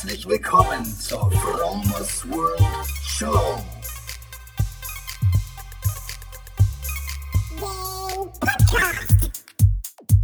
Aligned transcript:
Herzlich 0.00 0.28
willkommen 0.28 0.84
zur 0.84 1.28
Fromers 1.32 2.24
World 2.30 2.62
Show. 3.04 3.58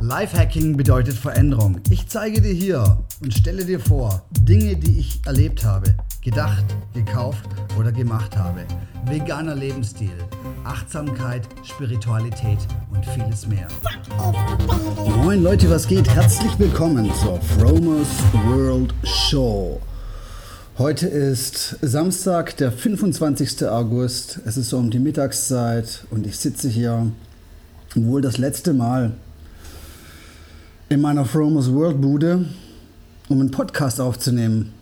Lifehacking 0.01 0.77
bedeutet 0.77 1.17
Veränderung. 1.17 1.81
Ich 1.91 2.07
zeige 2.07 2.41
dir 2.41 2.53
hier 2.53 3.05
und 3.21 3.35
stelle 3.35 3.65
dir 3.65 3.81
vor 3.81 4.25
Dinge, 4.39 4.77
die 4.77 5.01
ich 5.01 5.27
erlebt 5.27 5.65
habe, 5.65 5.97
gedacht, 6.25 6.65
gekauft 6.95 7.45
oder 7.79 7.93
gemacht 7.93 8.35
habe. 8.35 8.65
Veganer 9.05 9.55
Lebensstil, 9.55 10.17
Achtsamkeit, 10.65 11.43
Spiritualität 11.63 12.57
und 12.91 13.05
vieles 13.05 13.47
mehr. 13.47 13.69
Moin 15.23 15.43
Leute, 15.43 15.69
was 15.69 15.87
geht? 15.87 16.09
Herzlich 16.09 16.59
willkommen 16.59 17.13
zur 17.21 17.39
Fromers 17.43 18.09
World 18.47 18.95
Show. 19.03 19.83
Heute 20.79 21.07
ist 21.09 21.77
Samstag, 21.83 22.57
der 22.57 22.73
25. 22.73 23.67
August. 23.67 24.41
Es 24.47 24.57
ist 24.57 24.71
so 24.71 24.79
um 24.79 24.91
die 24.91 25.01
Mittagszeit 25.01 26.07
und 26.11 26.27
ich 26.27 26.39
sitze 26.39 26.71
hier 26.71 27.13
wohl 27.95 28.23
das 28.23 28.39
letzte 28.39 28.73
Mal 28.73 29.13
in 30.89 31.03
meiner 31.03 31.27
Fromers 31.27 31.71
World 31.71 32.01
Bude, 32.01 32.47
um 33.29 33.41
einen 33.41 33.51
Podcast 33.51 34.01
aufzunehmen. 34.01 34.73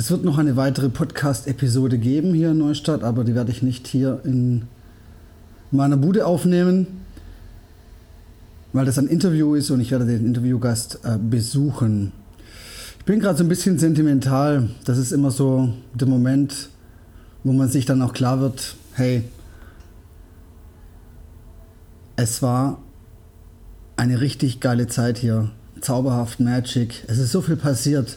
Es 0.00 0.10
wird 0.10 0.24
noch 0.24 0.38
eine 0.38 0.56
weitere 0.56 0.88
Podcast-Episode 0.88 1.98
geben 1.98 2.32
hier 2.32 2.52
in 2.52 2.56
Neustadt, 2.56 3.04
aber 3.04 3.22
die 3.22 3.34
werde 3.34 3.50
ich 3.50 3.62
nicht 3.62 3.86
hier 3.86 4.22
in 4.24 4.62
meiner 5.70 5.98
Bude 5.98 6.24
aufnehmen, 6.24 6.86
weil 8.72 8.86
das 8.86 8.98
ein 8.98 9.08
Interview 9.08 9.54
ist 9.54 9.70
und 9.70 9.78
ich 9.78 9.90
werde 9.90 10.06
den 10.06 10.24
Interviewgast 10.24 11.00
äh, 11.04 11.18
besuchen. 11.18 12.12
Ich 12.98 13.04
bin 13.04 13.20
gerade 13.20 13.36
so 13.36 13.44
ein 13.44 13.50
bisschen 13.50 13.78
sentimental. 13.78 14.70
Das 14.86 14.96
ist 14.96 15.12
immer 15.12 15.30
so 15.30 15.68
der 15.92 16.08
Moment, 16.08 16.70
wo 17.44 17.52
man 17.52 17.68
sich 17.68 17.84
dann 17.84 18.00
auch 18.00 18.14
klar 18.14 18.40
wird, 18.40 18.76
hey, 18.94 19.24
es 22.16 22.40
war 22.40 22.78
eine 23.98 24.22
richtig 24.22 24.60
geile 24.60 24.86
Zeit 24.86 25.18
hier. 25.18 25.50
Zauberhaft, 25.82 26.40
Magic. 26.40 27.04
Es 27.06 27.18
ist 27.18 27.32
so 27.32 27.42
viel 27.42 27.56
passiert. 27.56 28.16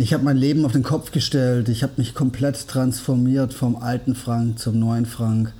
Ich 0.00 0.14
habe 0.14 0.24
mein 0.24 0.38
Leben 0.38 0.64
auf 0.64 0.72
den 0.72 0.82
Kopf 0.82 1.12
gestellt. 1.12 1.68
Ich 1.68 1.82
habe 1.82 1.92
mich 1.98 2.14
komplett 2.14 2.66
transformiert 2.66 3.52
vom 3.52 3.76
alten 3.76 4.14
Frank 4.14 4.58
zum 4.58 4.78
neuen 4.78 5.04
Frank. 5.04 5.52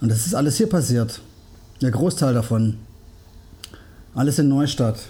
Und 0.00 0.12
das 0.12 0.26
ist 0.26 0.34
alles 0.36 0.58
hier 0.58 0.68
passiert. 0.68 1.20
Der 1.80 1.90
Großteil 1.90 2.34
davon. 2.34 2.76
Alles 4.14 4.38
in 4.38 4.48
Neustadt. 4.48 5.00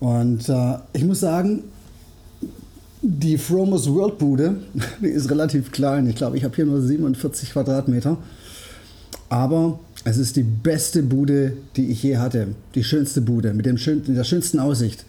Und 0.00 0.48
äh, 0.48 0.78
ich 0.94 1.04
muss 1.04 1.20
sagen, 1.20 1.62
die 3.02 3.38
Fromos 3.38 3.88
World 3.88 4.18
Bude, 4.18 4.56
die 5.00 5.06
ist 5.06 5.30
relativ 5.30 5.70
klein. 5.70 6.08
Ich 6.08 6.16
glaube, 6.16 6.36
ich 6.36 6.42
habe 6.42 6.56
hier 6.56 6.66
nur 6.66 6.82
47 6.82 7.52
Quadratmeter. 7.52 8.18
Aber 9.28 9.78
es 10.02 10.16
ist 10.16 10.34
die 10.34 10.42
beste 10.42 11.04
Bude, 11.04 11.52
die 11.76 11.86
ich 11.92 12.02
je 12.02 12.16
hatte. 12.16 12.48
Die 12.74 12.82
schönste 12.82 13.20
Bude 13.20 13.54
mit, 13.54 13.64
dem 13.64 13.78
schön, 13.78 14.02
mit 14.04 14.16
der 14.16 14.24
schönsten 14.24 14.58
Aussicht. 14.58 15.04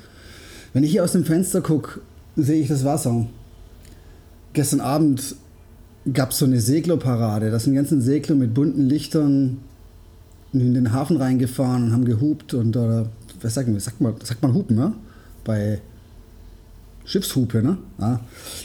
Wenn 0.74 0.84
ich 0.84 0.92
hier 0.92 1.04
aus 1.04 1.12
dem 1.12 1.24
Fenster 1.24 1.62
gucke, 1.62 2.02
sehe 2.36 2.62
ich 2.62 2.68
das 2.68 2.84
Wasser. 2.84 3.28
Gestern 4.54 4.82
Abend 4.82 5.36
gab 6.12 6.32
es 6.32 6.40
so 6.40 6.46
eine 6.46 6.60
Seglerparade. 6.60 7.52
Da 7.52 7.60
sind 7.60 7.76
ganzen 7.76 8.02
Segler 8.02 8.36
mit 8.36 8.54
bunten 8.54 8.90
Lichtern 8.90 9.60
in 10.52 10.74
den 10.74 10.92
Hafen 10.92 11.18
reingefahren 11.18 11.86
und 11.86 11.94
haben 11.94 12.06
gehupt 12.06 12.54
und 12.54 12.76
oder 12.76 13.10
was 13.42 13.54
sagt 13.54 13.68
man, 13.68 13.80
sagt 13.80 14.02
man, 14.02 14.14
sagt 14.24 14.42
man 14.42 14.54
hupen, 14.54 14.76
ne? 14.76 14.94
Bei 15.44 15.80
Schiffshupe, 17.06 17.62
ne? 17.62 17.78
Ja. 18.00 18.20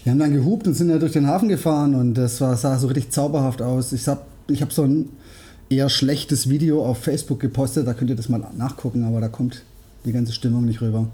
Die 0.05 0.11
haben 0.11 0.19
dann 0.19 0.33
gehupt 0.33 0.67
und 0.67 0.75
sind 0.75 0.91
ja 0.91 0.99
durch 0.99 1.13
den 1.13 1.27
Hafen 1.27 1.49
gefahren 1.49 1.95
und 1.95 2.15
das 2.15 2.41
war, 2.41 2.57
sah 2.57 2.79
so 2.79 2.89
richtig 2.89 3.11
zauberhaft 3.11 3.63
aus. 3.63 3.93
Ich 3.93 4.07
habe 4.07 4.23
ich 4.49 4.63
hab 4.63 4.73
so 4.73 4.83
ein 4.83 5.11
eher 5.69 5.89
schlechtes 5.89 6.49
Video 6.49 6.85
auf 6.85 6.99
Facebook 6.99 7.41
gepostet. 7.41 7.87
Da 7.87 7.95
könnt 7.95 8.11
ihr 8.11 8.17
das 8.17 8.29
mal 8.29 8.43
nachgucken, 8.57 9.05
aber 9.05 9.21
da 9.21 9.29
kommt 9.29 9.63
die 10.05 10.13
ganze 10.13 10.33
Stimmung 10.33 10.65
nicht 10.65 10.81
rüber. 10.81 11.09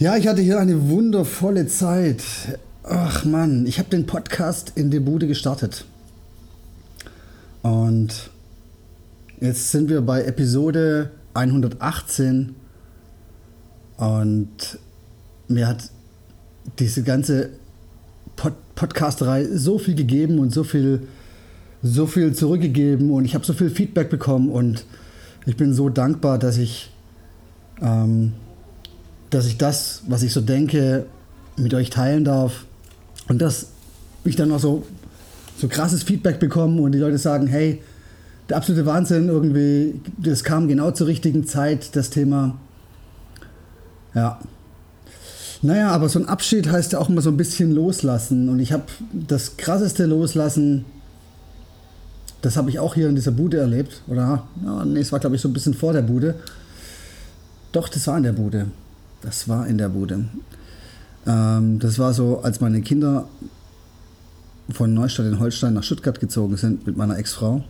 Ja, 0.00 0.16
ich 0.16 0.26
hatte 0.26 0.40
hier 0.40 0.58
eine 0.58 0.88
wundervolle 0.88 1.66
Zeit. 1.66 2.22
Ach 2.84 3.26
Mann, 3.26 3.66
ich 3.66 3.78
habe 3.78 3.90
den 3.90 4.06
Podcast 4.06 4.72
in 4.74 4.90
der 4.90 5.00
Bude 5.00 5.26
gestartet. 5.26 5.84
Und 7.60 8.30
jetzt 9.42 9.70
sind 9.70 9.90
wir 9.90 10.00
bei 10.00 10.22
Episode 10.22 11.10
118. 11.34 12.54
Und 13.98 14.78
mir 15.48 15.68
hat 15.68 15.90
diese 16.78 17.02
ganze 17.02 17.50
Pod 18.36 18.54
Podcasterei 18.76 19.48
so 19.52 19.78
viel 19.78 19.96
gegeben 19.96 20.38
und 20.38 20.50
so 20.50 20.64
viel 20.64 21.06
so 21.82 22.06
viel 22.06 22.34
zurückgegeben 22.34 23.10
und 23.10 23.26
ich 23.26 23.34
habe 23.34 23.44
so 23.44 23.52
viel 23.52 23.68
Feedback 23.68 24.08
bekommen 24.08 24.48
und 24.48 24.86
ich 25.44 25.58
bin 25.58 25.74
so 25.74 25.90
dankbar, 25.90 26.38
dass 26.38 26.56
ich, 26.56 26.90
ähm, 27.82 28.32
dass 29.30 29.46
ich 29.46 29.56
das, 29.56 30.02
was 30.08 30.22
ich 30.22 30.32
so 30.32 30.40
denke, 30.40 31.06
mit 31.56 31.74
euch 31.74 31.90
teilen 31.90 32.24
darf 32.24 32.64
und 33.28 33.40
dass 33.40 33.68
ich 34.24 34.36
dann 34.36 34.50
auch 34.52 34.58
so, 34.58 34.86
so 35.58 35.68
krasses 35.68 36.02
Feedback 36.02 36.40
bekomme 36.40 36.80
und 36.82 36.92
die 36.92 36.98
Leute 36.98 37.18
sagen, 37.18 37.46
hey, 37.46 37.82
der 38.48 38.56
absolute 38.56 38.86
Wahnsinn 38.86 39.28
irgendwie, 39.28 40.00
das 40.18 40.42
kam 40.42 40.68
genau 40.68 40.90
zur 40.90 41.06
richtigen 41.06 41.46
Zeit, 41.46 41.94
das 41.94 42.10
Thema. 42.10 42.58
Ja. 44.14 44.40
Naja, 45.62 45.90
aber 45.90 46.08
so 46.08 46.18
ein 46.18 46.26
Abschied 46.26 46.70
heißt 46.70 46.92
ja 46.92 46.98
auch 46.98 47.08
immer 47.08 47.20
so 47.20 47.30
ein 47.30 47.36
bisschen 47.36 47.70
loslassen 47.70 48.48
und 48.48 48.60
ich 48.60 48.72
habe 48.72 48.84
das 49.12 49.56
krasseste 49.56 50.06
Loslassen 50.06 50.84
das 52.42 52.56
habe 52.56 52.70
ich 52.70 52.78
auch 52.78 52.94
hier 52.94 53.08
in 53.08 53.14
dieser 53.14 53.32
Bude 53.32 53.58
erlebt. 53.58 54.02
Oder, 54.08 54.44
ja, 54.64 54.84
nee, 54.84 55.00
es 55.00 55.12
war, 55.12 55.20
glaube 55.20 55.36
ich, 55.36 55.42
so 55.42 55.48
ein 55.48 55.52
bisschen 55.52 55.74
vor 55.74 55.92
der 55.92 56.02
Bude. 56.02 56.36
Doch, 57.72 57.88
das 57.88 58.06
war 58.06 58.16
in 58.16 58.22
der 58.22 58.32
Bude. 58.32 58.66
Das 59.22 59.48
war 59.48 59.66
in 59.66 59.78
der 59.78 59.88
Bude. 59.88 60.24
Ähm, 61.26 61.78
das 61.78 61.98
war 61.98 62.14
so, 62.14 62.40
als 62.40 62.60
meine 62.60 62.80
Kinder 62.80 63.28
von 64.70 64.94
Neustadt 64.94 65.26
in 65.26 65.40
Holstein 65.40 65.74
nach 65.74 65.82
Stuttgart 65.82 66.20
gezogen 66.20 66.56
sind 66.56 66.86
mit 66.86 66.96
meiner 66.96 67.18
Ex-Frau. 67.18 67.64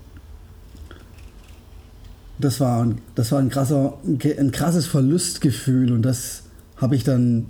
Das 2.38 2.60
war, 2.60 2.88
das 3.14 3.32
war 3.32 3.38
ein, 3.38 3.50
krasser, 3.50 3.98
ein 4.04 4.50
krasses 4.50 4.86
Verlustgefühl 4.86 5.92
und 5.92 6.02
das 6.02 6.44
habe 6.76 6.96
ich 6.96 7.04
dann 7.04 7.46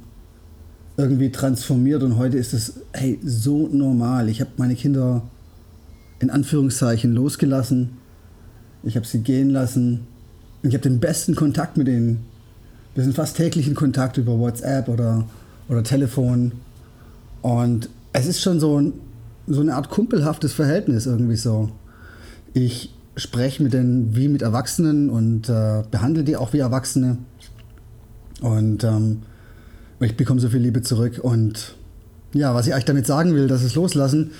irgendwie 0.96 1.30
transformiert 1.30 2.02
und 2.02 2.16
heute 2.16 2.36
ist 2.36 2.52
es 2.52 2.80
hey, 2.92 3.18
so 3.24 3.68
normal. 3.68 4.28
Ich 4.28 4.40
habe 4.40 4.50
meine 4.56 4.74
Kinder 4.74 5.22
in 6.18 6.30
Anführungszeichen 6.30 7.14
losgelassen. 7.14 7.98
Ich 8.82 8.96
habe 8.96 9.06
sie 9.06 9.20
gehen 9.20 9.50
lassen. 9.50 10.06
Ich 10.62 10.74
habe 10.74 10.82
den 10.82 11.00
besten 11.00 11.34
Kontakt 11.34 11.76
mit 11.76 11.88
ihnen. 11.88 12.26
Wir 12.94 13.04
sind 13.04 13.14
fast 13.14 13.36
täglich 13.36 13.68
in 13.68 13.74
Kontakt 13.74 14.16
über 14.18 14.38
WhatsApp 14.38 14.88
oder, 14.88 15.24
oder 15.68 15.82
Telefon. 15.82 16.52
Und 17.42 17.88
es 18.12 18.26
ist 18.26 18.40
schon 18.40 18.60
so, 18.60 18.80
ein, 18.80 18.94
so 19.46 19.60
eine 19.60 19.74
Art 19.74 19.90
kumpelhaftes 19.90 20.52
Verhältnis 20.52 21.06
irgendwie 21.06 21.36
so. 21.36 21.70
Ich 22.52 22.92
spreche 23.16 23.62
mit 23.62 23.72
denen 23.72 24.16
wie 24.16 24.28
mit 24.28 24.42
Erwachsenen 24.42 25.10
und 25.10 25.48
äh, 25.48 25.82
behandle 25.90 26.24
die 26.24 26.36
auch 26.36 26.52
wie 26.52 26.58
Erwachsene. 26.58 27.18
Und 28.40 28.84
ähm, 28.84 29.22
ich 30.00 30.16
bekomme 30.16 30.40
so 30.40 30.48
viel 30.48 30.60
Liebe 30.60 30.82
zurück. 30.82 31.20
Und 31.22 31.74
ja, 32.32 32.54
was 32.54 32.66
ich 32.66 32.74
euch 32.74 32.84
damit 32.84 33.06
sagen 33.06 33.34
will, 33.34 33.46
das 33.46 33.62
ist 33.62 33.74
loslassen. 33.74 34.32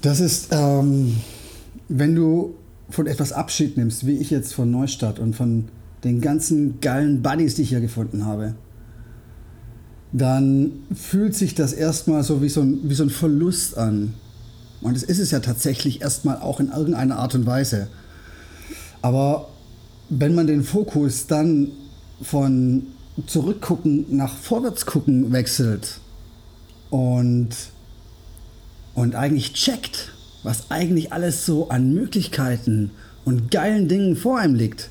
Das 0.00 0.20
ist, 0.20 0.48
ähm, 0.52 1.16
wenn 1.88 2.14
du 2.14 2.54
von 2.90 3.06
etwas 3.06 3.32
Abschied 3.32 3.76
nimmst, 3.76 4.06
wie 4.06 4.18
ich 4.18 4.30
jetzt 4.30 4.54
von 4.54 4.70
Neustadt 4.70 5.18
und 5.18 5.34
von 5.34 5.68
den 6.04 6.20
ganzen 6.20 6.80
geilen 6.80 7.22
Buddies, 7.22 7.54
die 7.54 7.62
ich 7.62 7.68
hier 7.70 7.80
gefunden 7.80 8.24
habe, 8.26 8.54
dann 10.12 10.72
fühlt 10.94 11.34
sich 11.34 11.54
das 11.54 11.72
erstmal 11.72 12.22
so 12.22 12.42
wie 12.42 12.48
so 12.48 12.60
ein, 12.60 12.80
wie 12.84 12.94
so 12.94 13.04
ein 13.04 13.10
Verlust 13.10 13.78
an. 13.78 14.14
Und 14.80 14.94
das 14.94 15.02
ist 15.02 15.18
es 15.18 15.30
ja 15.30 15.40
tatsächlich 15.40 16.02
erstmal 16.02 16.38
auch 16.38 16.60
in 16.60 16.68
irgendeiner 16.68 17.18
Art 17.18 17.34
und 17.34 17.46
Weise. 17.46 17.88
Aber 19.00 19.48
wenn 20.08 20.34
man 20.34 20.46
den 20.46 20.64
Fokus 20.64 21.26
dann 21.26 21.68
von 22.20 22.86
zurückgucken 23.26 24.16
nach 24.16 24.36
vorwärts 24.36 24.86
gucken 24.86 25.32
wechselt 25.32 26.00
und 26.90 27.50
und 28.94 29.14
eigentlich 29.14 29.54
checkt, 29.54 30.12
was 30.42 30.70
eigentlich 30.70 31.12
alles 31.12 31.46
so 31.46 31.68
an 31.70 31.94
Möglichkeiten 31.94 32.90
und 33.24 33.50
geilen 33.50 33.88
Dingen 33.88 34.16
vor 34.16 34.38
einem 34.38 34.54
liegt, 34.54 34.90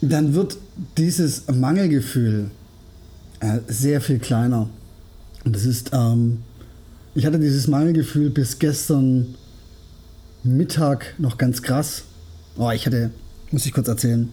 dann 0.00 0.34
wird 0.34 0.56
dieses 0.96 1.48
Mangelgefühl 1.48 2.50
äh, 3.40 3.58
sehr 3.68 4.00
viel 4.00 4.18
kleiner. 4.18 4.68
Und 5.44 5.54
das 5.54 5.64
ist, 5.64 5.90
ähm, 5.92 6.38
ich 7.14 7.26
hatte 7.26 7.38
dieses 7.38 7.68
Mangelgefühl 7.68 8.30
bis 8.30 8.58
gestern 8.58 9.34
Mittag 10.44 11.14
noch 11.18 11.38
ganz 11.38 11.62
krass. 11.62 12.04
Oh, 12.56 12.70
ich 12.70 12.86
hatte, 12.86 13.10
muss 13.50 13.66
ich 13.66 13.72
kurz 13.72 13.88
erzählen. 13.88 14.28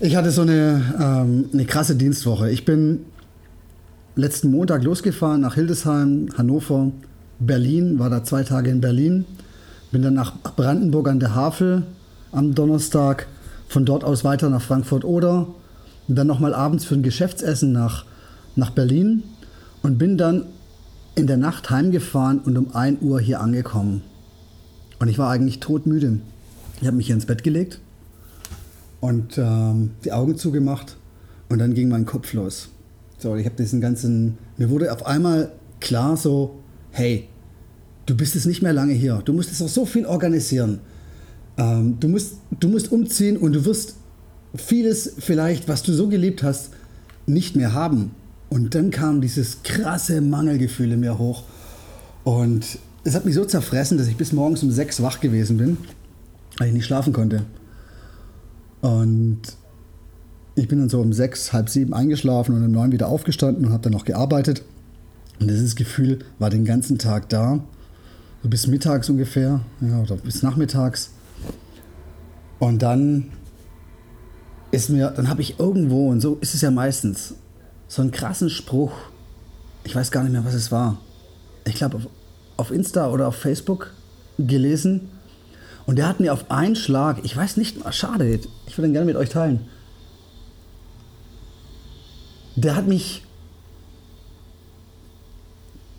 Ich 0.00 0.16
hatte 0.16 0.30
so 0.30 0.42
eine, 0.42 0.94
ähm, 0.98 1.50
eine 1.52 1.64
krasse 1.66 1.94
Dienstwoche. 1.94 2.50
Ich 2.50 2.64
bin 2.64 3.00
letzten 4.16 4.50
Montag 4.50 4.82
losgefahren 4.82 5.40
nach 5.40 5.54
Hildesheim, 5.54 6.28
Hannover, 6.36 6.90
Berlin, 7.38 7.98
war 7.98 8.10
da 8.10 8.24
zwei 8.24 8.42
Tage 8.42 8.70
in 8.70 8.80
Berlin, 8.80 9.24
bin 9.92 10.02
dann 10.02 10.14
nach 10.14 10.34
Brandenburg 10.56 11.08
an 11.08 11.20
der 11.20 11.34
Havel 11.34 11.84
am 12.32 12.54
Donnerstag, 12.54 13.26
von 13.70 13.84
dort 13.84 14.02
aus 14.02 14.24
weiter 14.24 14.50
nach 14.50 14.60
Frankfurt-Oder 14.60 15.46
und 16.08 16.16
dann 16.16 16.26
nochmal 16.26 16.54
abends 16.54 16.84
für 16.84 16.96
ein 16.96 17.04
Geschäftsessen 17.04 17.70
nach, 17.70 18.04
nach 18.56 18.70
Berlin 18.70 19.22
und 19.82 19.96
bin 19.96 20.18
dann 20.18 20.46
in 21.14 21.28
der 21.28 21.36
Nacht 21.36 21.70
heimgefahren 21.70 22.40
und 22.40 22.58
um 22.58 22.74
1 22.74 23.00
Uhr 23.00 23.20
hier 23.20 23.40
angekommen. 23.40 24.02
Und 24.98 25.06
ich 25.06 25.18
war 25.18 25.30
eigentlich 25.30 25.60
todmüde. 25.60 26.18
Ich 26.80 26.86
habe 26.88 26.96
mich 26.96 27.06
hier 27.06 27.14
ins 27.14 27.26
Bett 27.26 27.44
gelegt 27.44 27.78
und 28.98 29.38
ähm, 29.38 29.92
die 30.04 30.10
Augen 30.10 30.36
zugemacht 30.36 30.96
und 31.48 31.60
dann 31.60 31.72
ging 31.72 31.88
mein 31.88 32.06
Kopf 32.06 32.32
los. 32.32 32.70
So, 33.18 33.36
ich 33.36 33.46
habe 33.46 33.54
diesen 33.54 33.80
ganzen, 33.80 34.36
mir 34.56 34.68
wurde 34.68 34.92
auf 34.92 35.06
einmal 35.06 35.52
klar 35.78 36.16
so, 36.16 36.58
hey, 36.90 37.28
du 38.06 38.16
bist 38.16 38.34
jetzt 38.34 38.46
nicht 38.46 38.62
mehr 38.62 38.72
lange 38.72 38.94
hier, 38.94 39.22
du 39.24 39.32
musst 39.32 39.50
jetzt 39.50 39.60
noch 39.60 39.68
so 39.68 39.86
viel 39.86 40.06
organisieren. 40.06 40.80
Ähm, 41.60 42.00
du, 42.00 42.08
musst, 42.08 42.38
du 42.58 42.68
musst 42.68 42.90
umziehen 42.90 43.36
und 43.36 43.52
du 43.52 43.64
wirst 43.66 43.96
vieles 44.56 45.12
vielleicht, 45.18 45.68
was 45.68 45.82
du 45.82 45.92
so 45.92 46.08
geliebt 46.08 46.42
hast, 46.42 46.70
nicht 47.26 47.54
mehr 47.54 47.74
haben. 47.74 48.12
Und 48.48 48.74
dann 48.74 48.90
kam 48.90 49.20
dieses 49.20 49.62
krasse 49.62 50.22
Mangelgefühl 50.22 50.90
in 50.92 51.00
mir 51.00 51.18
hoch. 51.18 51.44
Und 52.24 52.64
es 53.04 53.14
hat 53.14 53.26
mich 53.26 53.34
so 53.34 53.44
zerfressen, 53.44 53.98
dass 53.98 54.08
ich 54.08 54.16
bis 54.16 54.32
morgens 54.32 54.62
um 54.62 54.70
sechs 54.70 55.02
wach 55.02 55.20
gewesen 55.20 55.58
bin, 55.58 55.76
weil 56.58 56.68
ich 56.68 56.74
nicht 56.74 56.86
schlafen 56.86 57.12
konnte. 57.12 57.42
Und 58.80 59.40
ich 60.54 60.66
bin 60.66 60.78
dann 60.78 60.88
so 60.88 61.00
um 61.00 61.12
sechs, 61.12 61.52
halb 61.52 61.68
sieben 61.68 61.92
eingeschlafen 61.92 62.54
und 62.54 62.64
um 62.64 62.72
neun 62.72 62.90
wieder 62.90 63.08
aufgestanden 63.08 63.66
und 63.66 63.72
habe 63.72 63.82
dann 63.82 63.92
noch 63.92 64.06
gearbeitet. 64.06 64.62
Und 65.38 65.48
dieses 65.48 65.76
Gefühl 65.76 66.20
war 66.38 66.50
den 66.50 66.64
ganzen 66.64 66.98
Tag 66.98 67.28
da, 67.28 67.62
so 68.42 68.48
bis 68.48 68.66
mittags 68.66 69.10
ungefähr, 69.10 69.60
ja, 69.82 70.00
oder 70.00 70.16
bis 70.16 70.42
nachmittags. 70.42 71.10
Und 72.60 72.82
dann 72.82 73.32
ist 74.70 74.90
mir, 74.90 75.10
dann 75.10 75.28
habe 75.28 75.40
ich 75.42 75.58
irgendwo, 75.58 76.08
und 76.10 76.20
so 76.20 76.36
ist 76.40 76.54
es 76.54 76.60
ja 76.60 76.70
meistens, 76.70 77.34
so 77.88 78.02
einen 78.02 78.12
krassen 78.12 78.50
Spruch, 78.50 78.92
ich 79.82 79.96
weiß 79.96 80.12
gar 80.12 80.22
nicht 80.22 80.32
mehr, 80.32 80.44
was 80.44 80.54
es 80.54 80.70
war. 80.70 80.98
Ich 81.64 81.74
glaube, 81.74 81.96
auf, 81.96 82.06
auf 82.56 82.70
Insta 82.70 83.10
oder 83.10 83.26
auf 83.26 83.34
Facebook 83.34 83.92
gelesen 84.38 85.08
und 85.86 85.96
der 85.96 86.06
hat 86.06 86.20
mir 86.20 86.32
auf 86.32 86.50
einen 86.50 86.76
Schlag, 86.76 87.24
ich 87.24 87.36
weiß 87.36 87.56
nicht, 87.56 87.78
schade, 87.92 88.38
ich 88.66 88.78
würde 88.78 88.88
ihn 88.88 88.92
gerne 88.92 89.06
mit 89.06 89.16
euch 89.16 89.30
teilen. 89.30 89.66
Der 92.54 92.76
hat 92.76 92.86
mich, 92.86 93.24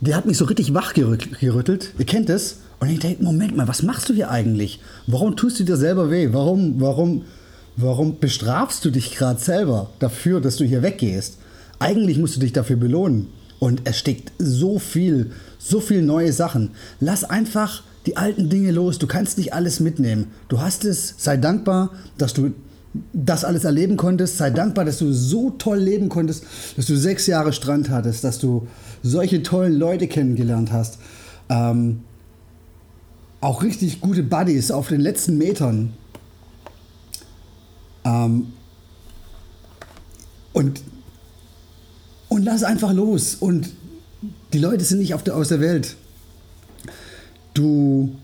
der 0.01 0.15
hat 0.15 0.25
mich 0.25 0.37
so 0.37 0.45
richtig 0.45 0.73
wach 0.73 0.93
gerüttelt. 0.93 1.93
Ihr 1.97 2.05
kennt 2.05 2.29
es. 2.29 2.57
Und 2.79 2.89
ich 2.89 2.99
denke, 2.99 3.23
Moment 3.23 3.55
mal, 3.55 3.67
was 3.67 3.83
machst 3.83 4.09
du 4.09 4.13
hier 4.13 4.31
eigentlich? 4.31 4.79
Warum 5.05 5.35
tust 5.35 5.59
du 5.59 5.63
dir 5.63 5.77
selber 5.77 6.09
weh? 6.09 6.29
Warum, 6.33 6.81
warum, 6.81 7.25
warum 7.77 8.19
bestrafst 8.19 8.83
du 8.83 8.89
dich 8.89 9.15
gerade 9.15 9.39
selber 9.39 9.91
dafür, 9.99 10.41
dass 10.41 10.57
du 10.57 10.65
hier 10.65 10.81
weggehst? 10.81 11.37
Eigentlich 11.77 12.17
musst 12.17 12.35
du 12.35 12.39
dich 12.39 12.53
dafür 12.53 12.77
belohnen. 12.77 13.27
Und 13.59 13.81
es 13.83 13.99
steckt 13.99 14.31
so 14.39 14.79
viel, 14.79 15.31
so 15.59 15.79
viel 15.79 16.01
neue 16.01 16.33
Sachen. 16.33 16.71
Lass 16.99 17.23
einfach 17.23 17.83
die 18.07 18.17
alten 18.17 18.49
Dinge 18.49 18.71
los. 18.71 18.97
Du 18.97 19.05
kannst 19.05 19.37
nicht 19.37 19.53
alles 19.53 19.79
mitnehmen. 19.79 20.31
Du 20.47 20.59
hast 20.59 20.83
es. 20.83 21.13
Sei 21.19 21.37
dankbar, 21.37 21.91
dass 22.17 22.33
du 22.33 22.53
das 23.13 23.45
alles 23.45 23.63
erleben 23.63 23.97
konntest. 23.97 24.37
Sei 24.37 24.49
dankbar, 24.49 24.85
dass 24.85 24.97
du 24.97 25.13
so 25.13 25.51
toll 25.51 25.79
leben 25.79 26.09
konntest, 26.09 26.43
dass 26.75 26.85
du 26.85 26.95
sechs 26.95 27.27
Jahre 27.27 27.53
Strand 27.53 27.89
hattest, 27.89 28.23
dass 28.23 28.39
du 28.39 28.67
solche 29.01 29.43
tollen 29.43 29.73
Leute 29.73 30.07
kennengelernt 30.07 30.71
hast. 30.71 30.97
Ähm, 31.49 32.01
auch 33.39 33.63
richtig 33.63 34.01
gute 34.01 34.23
Buddies 34.23 34.71
auf 34.71 34.89
den 34.89 35.01
letzten 35.01 35.37
Metern. 35.37 35.93
Ähm, 38.03 38.53
und, 40.53 40.81
und 42.29 42.43
lass 42.43 42.63
einfach 42.63 42.93
los. 42.93 43.35
Und 43.35 43.69
die 44.53 44.59
Leute 44.59 44.83
sind 44.83 44.99
nicht 44.99 45.13
auf 45.13 45.23
der, 45.23 45.35
aus 45.35 45.47
der 45.47 45.59
Welt. 45.59 45.95
Du, 47.53 48.15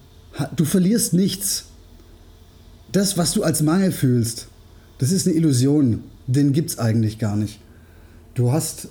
du 0.55 0.65
verlierst 0.65 1.13
nichts. 1.13 1.65
Das, 2.91 3.17
was 3.17 3.33
du 3.33 3.43
als 3.43 3.61
Mangel 3.61 3.91
fühlst, 3.91 4.47
das 4.97 5.11
ist 5.11 5.27
eine 5.27 5.35
Illusion. 5.35 6.03
Den 6.27 6.53
gibt 6.53 6.71
es 6.71 6.79
eigentlich 6.79 7.19
gar 7.19 7.35
nicht. 7.35 7.59
Du 8.33 8.51
hast. 8.51 8.89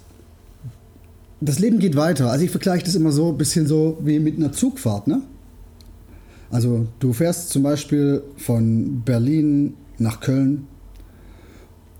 Das 1.40 1.58
Leben 1.58 1.78
geht 1.78 1.96
weiter. 1.96 2.30
Also 2.30 2.44
ich 2.44 2.50
vergleiche 2.50 2.84
das 2.84 2.94
immer 2.94 3.12
so 3.12 3.30
ein 3.30 3.38
bisschen 3.38 3.66
so 3.66 3.98
wie 4.02 4.18
mit 4.18 4.36
einer 4.36 4.52
Zugfahrt. 4.52 5.06
Ne? 5.06 5.22
Also 6.50 6.86
du 6.98 7.12
fährst 7.12 7.50
zum 7.50 7.62
Beispiel 7.62 8.22
von 8.36 9.02
Berlin 9.02 9.74
nach 9.98 10.20
Köln 10.20 10.66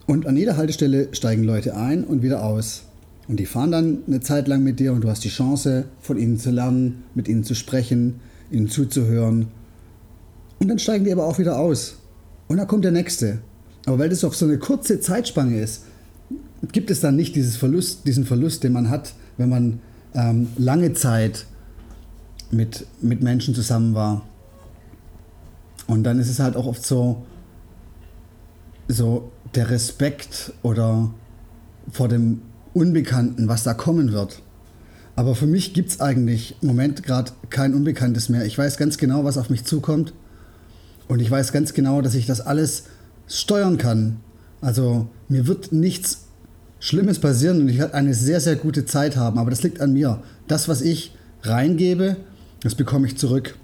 und 0.07 0.27
an 0.27 0.37
jeder 0.37 0.57
Haltestelle 0.57 1.09
steigen 1.13 1.43
Leute 1.43 1.77
ein 1.77 2.05
und 2.05 2.23
wieder 2.23 2.45
aus. 2.45 2.85
Und 3.29 3.41
die 3.41 3.47
fahren 3.47 3.73
dann 3.73 3.99
eine 4.07 4.21
Zeit 4.21 4.47
lang 4.47 4.63
mit 4.63 4.79
dir 4.79 4.93
und 4.93 5.03
du 5.03 5.11
hast 5.11 5.25
die 5.25 5.31
Chance, 5.31 5.87
von 6.01 6.17
ihnen 6.17 6.39
zu 6.39 6.51
lernen, 6.51 7.03
mit 7.15 7.27
ihnen 7.27 7.43
zu 7.43 7.55
sprechen, 7.55 8.21
ihnen 8.53 8.69
zuzuhören. 8.69 9.49
Und 10.61 10.69
dann 10.69 10.79
steigen 10.79 11.05
die 11.05 11.13
aber 11.13 11.27
auch 11.27 11.39
wieder 11.39 11.59
aus. 11.59 11.97
Und 12.47 12.59
dann 12.59 12.69
kommt 12.69 12.85
der 12.85 12.93
nächste. 12.93 13.41
Aber 13.87 14.01
weil 14.01 14.09
das 14.09 14.25
auf 14.25 14.37
so 14.37 14.45
eine 14.45 14.59
kurze 14.59 15.01
Zeitspanne 15.01 15.59
ist, 15.61 15.83
gibt 16.73 16.91
es 16.91 17.01
dann 17.01 17.17
nicht 17.17 17.37
dieses 17.37 17.57
Verlust, 17.57 18.07
diesen 18.07 18.27
Verlust, 18.27 18.65
den 18.65 18.73
man 18.73 18.91
hat, 18.91 19.15
wenn 19.37 19.49
man 19.49 19.81
ähm, 20.15 20.49
lange 20.57 20.93
Zeit 20.93 21.47
mit, 22.51 22.87
mit 23.01 23.23
Menschen 23.23 23.55
zusammen 23.55 23.95
war. 23.95 24.23
Und 25.87 26.03
dann 26.03 26.19
ist 26.19 26.29
es 26.29 26.41
halt 26.41 26.57
auch 26.57 26.67
oft 26.67 26.85
so, 26.85 27.25
so 28.89 29.31
der 29.55 29.71
Respekt 29.71 30.53
oder 30.63 31.13
vor 31.91 32.09
dem 32.09 32.43
Unbekannten, 32.75 33.49
was 33.49 33.63
da 33.63 33.75
kommen 33.75 34.13
wird. 34.13 34.43
Aber 35.15 35.35
für 35.35 35.47
mich 35.47 35.73
gibt 35.73 35.91
es 35.91 36.01
eigentlich 36.01 36.57
im 36.61 36.69
Moment 36.69 37.03
gerade 37.03 37.33
kein 37.49 37.73
Unbekanntes 37.73 38.29
mehr. 38.29 38.45
Ich 38.45 38.59
weiß 38.59 38.77
ganz 38.77 38.99
genau, 38.99 39.25
was 39.25 39.39
auf 39.39 39.49
mich 39.49 39.65
zukommt. 39.65 40.13
Und 41.09 41.21
ich 41.21 41.31
weiß 41.31 41.53
ganz 41.53 41.73
genau, 41.73 42.03
dass 42.03 42.15
ich 42.15 42.27
das 42.27 42.41
alles 42.41 42.85
steuern 43.29 43.79
kann. 43.79 44.17
Also 44.61 45.09
mir 45.29 45.47
wird 45.47 45.73
nichts 45.73 46.23
Schlimmes 46.79 47.19
passieren 47.19 47.61
und 47.61 47.69
ich 47.69 47.79
werde 47.79 47.95
eine 47.95 48.15
sehr, 48.15 48.41
sehr 48.41 48.57
gute 48.57 48.85
Zeit 48.85 49.17
haben. 49.17 49.39
Aber 49.39 49.51
das 49.51 49.63
liegt 49.63 49.81
an 49.81 49.93
mir. 49.93 50.23
Das, 50.49 50.69
was 50.69 50.83
ich 50.83 51.13
reingebe, 51.43 52.17
das 52.63 52.75
bekomme 52.75 53.07
ich 53.07 53.17
zurück. 53.17 53.57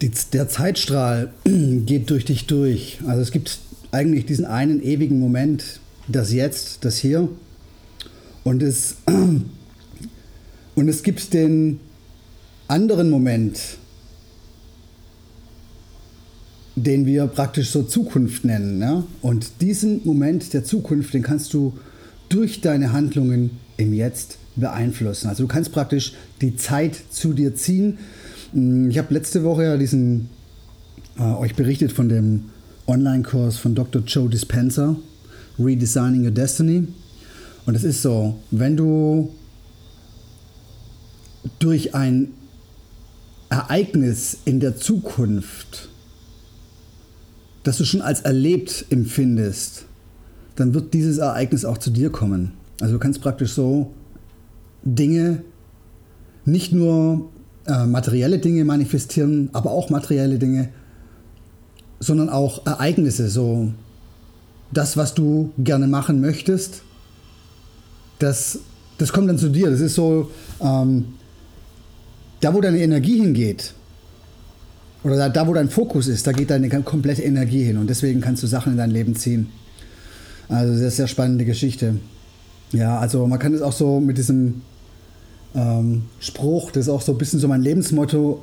Die, 0.00 0.10
der 0.32 0.48
Zeitstrahl 0.48 1.32
geht 1.44 2.10
durch 2.10 2.24
dich 2.24 2.46
durch. 2.46 2.98
Also 3.06 3.22
es 3.22 3.30
gibt 3.30 3.58
eigentlich 3.92 4.26
diesen 4.26 4.44
einen 4.44 4.82
ewigen 4.82 5.18
Moment, 5.18 5.80
das 6.08 6.32
Jetzt, 6.32 6.84
das 6.84 6.98
Hier. 6.98 7.28
Und 8.44 8.62
es, 8.62 8.96
und 10.74 10.88
es 10.88 11.02
gibt 11.02 11.32
den 11.34 11.80
anderen 12.68 13.10
Moment, 13.10 13.58
den 16.82 17.06
wir 17.06 17.26
praktisch 17.26 17.70
so 17.70 17.82
Zukunft 17.82 18.44
nennen. 18.44 18.78
Ne? 18.78 19.04
Und 19.22 19.60
diesen 19.60 20.00
Moment 20.04 20.52
der 20.52 20.64
Zukunft, 20.64 21.14
den 21.14 21.22
kannst 21.22 21.52
du 21.52 21.74
durch 22.28 22.60
deine 22.60 22.92
Handlungen 22.92 23.50
im 23.76 23.92
Jetzt 23.92 24.38
beeinflussen. 24.56 25.28
Also 25.28 25.44
du 25.44 25.48
kannst 25.48 25.72
praktisch 25.72 26.14
die 26.40 26.56
Zeit 26.56 27.00
zu 27.10 27.32
dir 27.32 27.54
ziehen. 27.54 27.98
Ich 28.88 28.98
habe 28.98 29.14
letzte 29.14 29.44
Woche 29.44 29.64
ja 29.64 29.76
diesen 29.76 30.28
äh, 31.18 31.22
euch 31.22 31.54
berichtet 31.54 31.92
von 31.92 32.08
dem 32.08 32.44
Online-Kurs 32.86 33.58
von 33.58 33.74
Dr. 33.74 34.02
Joe 34.06 34.28
Dispenza, 34.28 34.96
Redesigning 35.58 36.24
Your 36.24 36.30
Destiny. 36.30 36.88
Und 37.66 37.74
es 37.74 37.84
ist 37.84 38.02
so, 38.02 38.38
wenn 38.50 38.76
du 38.76 39.30
durch 41.58 41.94
ein 41.94 42.32
Ereignis 43.48 44.38
in 44.44 44.60
der 44.60 44.76
Zukunft, 44.76 45.89
das 47.62 47.78
du 47.78 47.84
schon 47.84 48.02
als 48.02 48.20
erlebt 48.22 48.86
empfindest, 48.90 49.84
dann 50.56 50.74
wird 50.74 50.94
dieses 50.94 51.18
Ereignis 51.18 51.64
auch 51.64 51.78
zu 51.78 51.90
dir 51.90 52.10
kommen. 52.10 52.52
Also 52.80 52.94
du 52.94 52.98
kannst 52.98 53.20
praktisch 53.20 53.52
so 53.52 53.92
Dinge, 54.82 55.42
nicht 56.44 56.72
nur 56.72 57.28
äh, 57.66 57.86
materielle 57.86 58.38
Dinge 58.38 58.64
manifestieren, 58.64 59.50
aber 59.52 59.70
auch 59.70 59.90
materielle 59.90 60.38
Dinge, 60.38 60.70
sondern 61.98 62.30
auch 62.30 62.66
Ereignisse, 62.66 63.28
so 63.28 63.72
das, 64.72 64.96
was 64.96 65.14
du 65.14 65.52
gerne 65.58 65.86
machen 65.86 66.20
möchtest, 66.20 66.82
das, 68.18 68.60
das 68.98 69.12
kommt 69.12 69.28
dann 69.28 69.38
zu 69.38 69.50
dir. 69.50 69.70
Das 69.70 69.80
ist 69.80 69.94
so, 69.94 70.30
ähm, 70.60 71.06
da 72.40 72.54
wo 72.54 72.60
deine 72.60 72.78
Energie 72.78 73.20
hingeht, 73.20 73.74
oder 75.02 75.16
da, 75.16 75.28
da, 75.28 75.46
wo 75.46 75.54
dein 75.54 75.70
Fokus 75.70 76.08
ist, 76.08 76.26
da 76.26 76.32
geht 76.32 76.50
deine 76.50 76.68
komplette 76.82 77.22
Energie 77.22 77.64
hin 77.64 77.78
und 77.78 77.88
deswegen 77.88 78.20
kannst 78.20 78.42
du 78.42 78.46
Sachen 78.46 78.72
in 78.72 78.78
dein 78.78 78.90
Leben 78.90 79.14
ziehen. 79.14 79.48
Also 80.48 80.74
sehr, 80.74 80.90
sehr 80.90 81.06
spannende 81.06 81.44
Geschichte. 81.44 81.96
Ja, 82.72 82.98
also 82.98 83.26
man 83.26 83.38
kann 83.38 83.54
es 83.54 83.62
auch 83.62 83.72
so 83.72 84.00
mit 84.00 84.18
diesem 84.18 84.62
ähm, 85.54 86.02
Spruch, 86.18 86.70
das 86.70 86.86
ist 86.86 86.88
auch 86.88 87.02
so 87.02 87.12
ein 87.12 87.18
bisschen 87.18 87.40
so 87.40 87.48
mein 87.48 87.62
Lebensmotto 87.62 88.42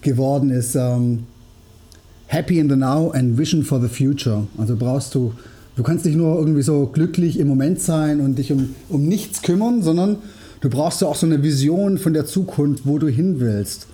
geworden 0.00 0.50
ist, 0.50 0.74
ähm, 0.74 1.24
Happy 2.26 2.58
in 2.58 2.70
the 2.70 2.76
Now 2.76 3.10
and 3.10 3.36
Vision 3.36 3.62
for 3.62 3.80
the 3.80 3.88
Future. 3.88 4.46
Also 4.56 4.74
brauchst 4.76 5.14
du, 5.14 5.34
du 5.76 5.82
kannst 5.82 6.06
nicht 6.06 6.16
nur 6.16 6.38
irgendwie 6.38 6.62
so 6.62 6.86
glücklich 6.86 7.38
im 7.38 7.46
Moment 7.46 7.78
sein 7.78 8.20
und 8.20 8.38
dich 8.38 8.50
um, 8.52 8.74
um 8.88 9.06
nichts 9.06 9.42
kümmern, 9.42 9.82
sondern 9.82 10.16
du 10.62 10.70
brauchst 10.70 11.02
ja 11.02 11.08
auch 11.08 11.14
so 11.14 11.26
eine 11.26 11.42
Vision 11.42 11.98
von 11.98 12.14
der 12.14 12.24
Zukunft, 12.24 12.86
wo 12.86 12.98
du 12.98 13.08
hin 13.08 13.38
willst. 13.38 13.86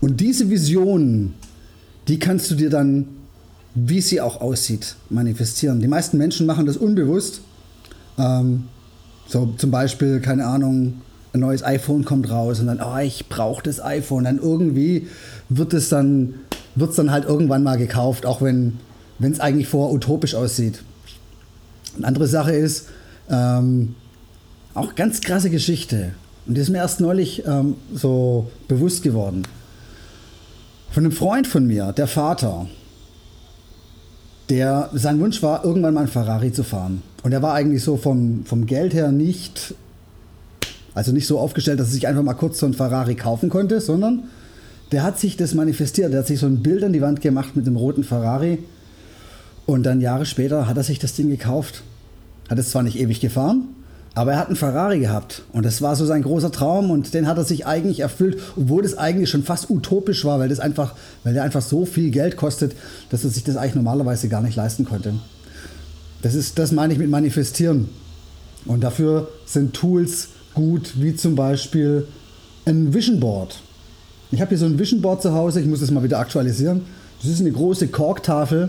Und 0.00 0.20
diese 0.20 0.50
Vision, 0.50 1.34
die 2.06 2.18
kannst 2.18 2.50
du 2.50 2.54
dir 2.54 2.70
dann, 2.70 3.06
wie 3.74 4.00
sie 4.00 4.20
auch 4.20 4.40
aussieht, 4.40 4.96
manifestieren. 5.10 5.80
Die 5.80 5.88
meisten 5.88 6.18
Menschen 6.18 6.46
machen 6.46 6.66
das 6.66 6.76
unbewusst. 6.76 7.40
Ähm, 8.18 8.64
so 9.26 9.54
zum 9.56 9.70
Beispiel, 9.70 10.20
keine 10.20 10.46
Ahnung, 10.46 11.02
ein 11.32 11.40
neues 11.40 11.62
iPhone 11.62 12.04
kommt 12.04 12.30
raus 12.30 12.60
und 12.60 12.66
dann, 12.66 12.80
oh, 12.80 12.98
ich 12.98 13.28
brauche 13.28 13.62
das 13.62 13.82
iPhone. 13.82 14.24
Dann 14.24 14.38
irgendwie 14.38 15.06
wird 15.48 15.74
es 15.74 15.88
dann, 15.90 16.34
wird's 16.74 16.96
dann 16.96 17.10
halt 17.10 17.24
irgendwann 17.24 17.62
mal 17.62 17.76
gekauft, 17.76 18.24
auch 18.24 18.40
wenn 18.40 18.78
es 19.20 19.40
eigentlich 19.40 19.68
vorher 19.68 19.94
utopisch 19.94 20.34
aussieht. 20.34 20.82
Eine 21.96 22.06
andere 22.06 22.26
Sache 22.26 22.52
ist, 22.52 22.86
ähm, 23.30 23.94
auch 24.74 24.94
ganz 24.94 25.20
krasse 25.20 25.50
Geschichte. 25.50 26.12
Und 26.46 26.54
die 26.54 26.60
ist 26.60 26.70
mir 26.70 26.78
erst 26.78 27.00
neulich 27.00 27.44
ähm, 27.46 27.74
so 27.92 28.50
bewusst 28.68 29.02
geworden. 29.02 29.42
Von 30.90 31.04
einem 31.04 31.12
Freund 31.12 31.46
von 31.46 31.66
mir, 31.66 31.92
der 31.92 32.06
Vater, 32.06 32.66
der, 34.48 34.90
sein 34.94 35.20
Wunsch 35.20 35.42
war, 35.42 35.64
irgendwann 35.64 35.94
mal 35.94 36.02
ein 36.02 36.08
Ferrari 36.08 36.52
zu 36.52 36.64
fahren. 36.64 37.02
Und 37.22 37.32
er 37.32 37.42
war 37.42 37.54
eigentlich 37.54 37.82
so 37.82 37.96
vom, 37.96 38.44
vom 38.46 38.66
Geld 38.66 38.94
her 38.94 39.12
nicht, 39.12 39.74
also 40.94 41.12
nicht 41.12 41.26
so 41.26 41.38
aufgestellt, 41.38 41.78
dass 41.78 41.88
er 41.88 41.92
sich 41.92 42.08
einfach 42.08 42.22
mal 42.22 42.34
kurz 42.34 42.58
so 42.58 42.66
ein 42.66 42.74
Ferrari 42.74 43.14
kaufen 43.14 43.50
konnte, 43.50 43.80
sondern 43.80 44.24
der 44.92 45.02
hat 45.02 45.18
sich 45.18 45.36
das 45.36 45.54
manifestiert. 45.54 46.12
Der 46.12 46.20
hat 46.20 46.26
sich 46.26 46.40
so 46.40 46.46
ein 46.46 46.62
Bild 46.62 46.82
an 46.82 46.94
die 46.94 47.02
Wand 47.02 47.20
gemacht 47.20 47.54
mit 47.54 47.66
dem 47.66 47.76
roten 47.76 48.04
Ferrari. 48.04 48.58
Und 49.66 49.82
dann 49.82 50.00
Jahre 50.00 50.24
später 50.24 50.66
hat 50.66 50.78
er 50.78 50.84
sich 50.84 50.98
das 50.98 51.14
Ding 51.14 51.28
gekauft. 51.28 51.82
Hat 52.48 52.58
es 52.58 52.70
zwar 52.70 52.82
nicht 52.82 52.98
ewig 52.98 53.20
gefahren, 53.20 53.64
aber 54.14 54.32
er 54.32 54.38
hat 54.38 54.48
einen 54.48 54.56
Ferrari 54.56 54.98
gehabt 54.98 55.42
und 55.52 55.64
das 55.64 55.80
war 55.82 55.94
so 55.94 56.04
sein 56.04 56.22
großer 56.22 56.50
Traum 56.50 56.90
und 56.90 57.14
den 57.14 57.26
hat 57.26 57.36
er 57.36 57.44
sich 57.44 57.66
eigentlich 57.66 58.00
erfüllt, 58.00 58.40
obwohl 58.56 58.82
das 58.82 58.98
eigentlich 58.98 59.30
schon 59.30 59.44
fast 59.44 59.70
utopisch 59.70 60.24
war, 60.24 60.38
weil 60.38 60.48
das 60.48 60.60
einfach, 60.60 60.94
weil 61.24 61.34
der 61.34 61.44
einfach 61.44 61.62
so 61.62 61.84
viel 61.84 62.10
Geld 62.10 62.36
kostet, 62.36 62.74
dass 63.10 63.24
er 63.24 63.30
sich 63.30 63.44
das 63.44 63.56
eigentlich 63.56 63.76
normalerweise 63.76 64.28
gar 64.28 64.42
nicht 64.42 64.56
leisten 64.56 64.84
konnte. 64.84 65.14
Das 66.22 66.34
ist, 66.34 66.58
das 66.58 66.72
meine 66.72 66.92
ich 66.92 66.98
mit 66.98 67.10
manifestieren. 67.10 67.88
Und 68.66 68.82
dafür 68.82 69.28
sind 69.46 69.74
Tools 69.74 70.28
gut, 70.54 71.00
wie 71.00 71.14
zum 71.14 71.36
Beispiel 71.36 72.06
ein 72.66 72.92
Vision 72.92 73.20
Board. 73.20 73.60
Ich 74.30 74.40
habe 74.40 74.50
hier 74.50 74.58
so 74.58 74.66
ein 74.66 74.78
Vision 74.78 75.00
Board 75.00 75.22
zu 75.22 75.32
Hause, 75.32 75.60
ich 75.60 75.66
muss 75.66 75.80
das 75.80 75.90
mal 75.90 76.02
wieder 76.02 76.18
aktualisieren. 76.18 76.82
Das 77.22 77.30
ist 77.30 77.40
eine 77.40 77.52
große 77.52 77.88
Korktafel. 77.88 78.68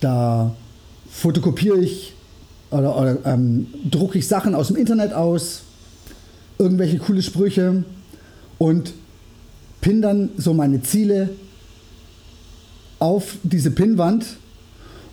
Da 0.00 0.54
fotokopiere 1.10 1.78
ich 1.78 2.14
oder, 2.70 2.96
oder 2.96 3.18
ähm, 3.24 3.66
drucke 3.90 4.18
ich 4.18 4.28
Sachen 4.28 4.54
aus 4.54 4.68
dem 4.68 4.76
Internet 4.76 5.12
aus, 5.12 5.62
irgendwelche 6.58 6.98
coole 6.98 7.22
Sprüche 7.22 7.84
und 8.58 8.92
pin 9.80 10.02
dann 10.02 10.30
so 10.36 10.54
meine 10.54 10.82
Ziele 10.82 11.30
auf 12.98 13.36
diese 13.42 13.70
Pinnwand 13.70 14.26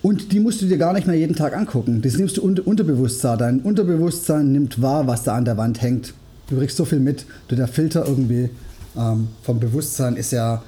und 0.02 0.32
die 0.32 0.40
musst 0.40 0.62
du 0.62 0.68
dir 0.68 0.78
gar 0.78 0.94
nicht 0.94 1.08
mehr 1.08 1.16
jeden 1.16 1.36
Tag 1.36 1.56
angucken. 1.56 2.02
Das 2.02 2.18
nimmst 2.18 2.38
du 2.38 2.44
unter 2.44 2.66
Unterbewusstsein. 2.68 3.38
Dein 3.38 3.60
Unterbewusstsein 3.62 4.52
nimmt 4.52 4.82
wahr, 4.82 5.08
was 5.08 5.24
da 5.24 5.36
an 5.36 5.46
der 5.46 5.58
Wand 5.58 5.82
hängt. 5.82 6.14
Du 6.48 6.58
kriegst 6.58 6.78
so 6.78 6.86
viel 6.86 7.00
mit. 7.00 7.26
Der 7.50 7.68
Filter 7.68 8.06
irgendwie 8.08 8.50
ähm, 8.96 9.30
vom 9.42 9.60
Bewusstsein 9.60 10.16
ist 10.16 10.32
ja, 10.32 10.62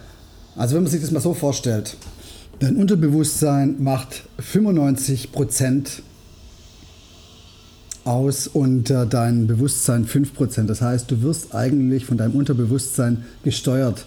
also 0.56 0.76
wenn 0.76 0.84
man 0.84 0.92
sich 0.92 1.02
das 1.02 1.12
mal 1.12 1.20
so 1.20 1.34
vorstellt, 1.34 1.98
dein 2.60 2.78
Unterbewusstsein 2.78 3.76
macht 3.80 4.24
95 4.40 5.32
Prozent 5.32 6.02
aus 8.08 8.48
und 8.48 8.90
äh, 8.90 9.06
dein 9.06 9.48
Bewusstsein 9.48 10.06
5%. 10.06 10.66
Das 10.66 10.82
heißt, 10.82 11.12
du 11.12 11.22
wirst 11.22 11.54
eigentlich 11.54 12.06
von 12.06 12.18
deinem 12.18 12.36
Unterbewusstsein 12.36 13.26
gesteuert. 13.44 14.06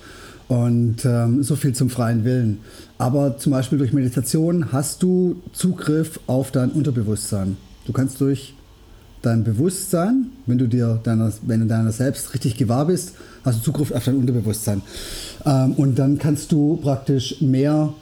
Und 0.49 1.04
ähm, 1.04 1.45
so 1.45 1.54
viel 1.54 1.75
zum 1.75 1.90
freien 1.90 2.25
Willen. 2.25 2.59
Aber 2.99 3.38
zum 3.38 3.52
Beispiel 3.52 3.78
durch 3.78 3.92
Meditation 3.92 4.73
hast 4.73 5.00
du 5.02 5.40
Zugriff 5.52 6.19
auf 6.26 6.50
dein 6.50 6.71
Unterbewusstsein. 6.71 7.57
Du 7.87 7.92
kannst 7.92 8.21
durch 8.21 8.54
dein 9.23 9.45
Bewusstsein, 9.45 10.26
wenn 10.47 10.59
du 10.59 10.66
dir 10.66 10.99
deiner, 11.04 11.33
wenn 11.42 11.61
du 11.61 11.66
deiner 11.66 11.92
selbst 11.92 12.35
richtig 12.35 12.57
gewahr 12.57 12.87
bist, 12.87 13.12
hast 13.45 13.59
du 13.59 13.62
Zugriff 13.62 13.92
auf 13.92 14.04
dein 14.04 14.16
Unterbewusstsein. 14.16 14.83
Ähm, 15.47 15.75
und 15.75 15.99
dann 15.99 16.19
kannst 16.19 16.50
du 16.50 16.78
praktisch 16.78 17.40
mehr 17.40 17.92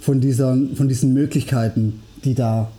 von, 0.00 0.20
dieser, 0.20 0.56
von 0.74 0.88
diesen 0.88 1.14
Möglichkeiten, 1.14 2.00
die 2.24 2.34
da 2.34 2.70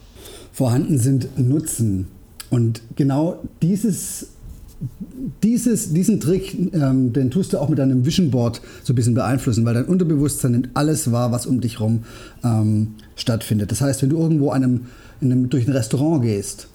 vorhanden 0.53 0.97
sind, 0.97 1.37
nutzen. 1.37 2.07
Und 2.53 2.83
genau 2.95 3.39
dieses, 3.63 4.27
dieses, 5.41 5.91
diesen 5.91 6.19
Trick, 6.19 6.55
ähm, 6.75 7.11
den 7.11 7.31
tust 7.31 7.51
du 7.51 7.57
auch 7.57 7.67
mit 7.67 7.79
deinem 7.79 8.05
Vision 8.05 8.29
Board 8.29 8.61
so 8.83 8.93
ein 8.93 8.95
bisschen 8.95 9.15
beeinflussen, 9.15 9.65
weil 9.65 9.73
dein 9.73 9.85
Unterbewusstsein 9.85 10.51
nimmt 10.51 10.69
alles 10.75 11.11
wahr, 11.11 11.31
was 11.31 11.47
um 11.47 11.61
dich 11.61 11.79
herum 11.79 12.03
ähm, 12.43 12.89
stattfindet. 13.15 13.71
Das 13.71 13.81
heißt, 13.81 14.03
wenn 14.03 14.11
du 14.11 14.19
irgendwo 14.19 14.51
einem, 14.51 14.81
einem, 15.19 15.49
durch 15.49 15.67
ein 15.67 15.73
Restaurant 15.73 16.21
gehst, 16.21 16.67